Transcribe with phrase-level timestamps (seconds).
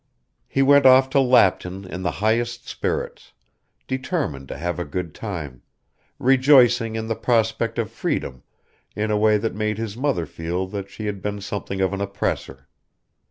[0.47, 3.33] He went off to Lapton in the highest spirits,
[3.87, 5.61] determined to have a good time,
[6.17, 8.41] rejoicing in the prospect of freedom
[8.95, 12.01] in a way that made his mother feel that she had been something of an
[12.01, 12.67] oppressor.